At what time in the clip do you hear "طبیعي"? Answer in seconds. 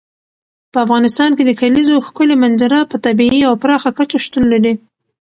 3.05-3.41